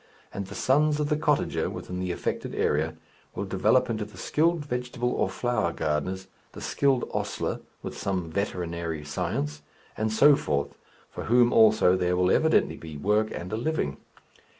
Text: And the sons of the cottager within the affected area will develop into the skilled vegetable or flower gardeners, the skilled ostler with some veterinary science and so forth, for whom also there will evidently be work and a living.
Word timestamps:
And 0.33 0.47
the 0.47 0.55
sons 0.55 0.99
of 0.99 1.09
the 1.09 1.15
cottager 1.15 1.69
within 1.69 1.99
the 1.99 2.11
affected 2.11 2.55
area 2.55 2.95
will 3.35 3.45
develop 3.45 3.87
into 3.87 4.03
the 4.03 4.17
skilled 4.17 4.65
vegetable 4.65 5.11
or 5.11 5.29
flower 5.29 5.71
gardeners, 5.71 6.25
the 6.53 6.59
skilled 6.59 7.07
ostler 7.13 7.59
with 7.83 7.95
some 7.95 8.31
veterinary 8.31 9.05
science 9.05 9.61
and 9.95 10.11
so 10.11 10.35
forth, 10.35 10.73
for 11.11 11.25
whom 11.25 11.53
also 11.53 11.95
there 11.95 12.15
will 12.17 12.31
evidently 12.31 12.77
be 12.77 12.97
work 12.97 13.29
and 13.29 13.53
a 13.53 13.57
living. 13.57 13.97